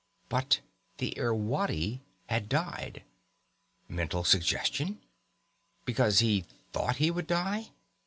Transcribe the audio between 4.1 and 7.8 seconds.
suggestion? Because he thought he would die?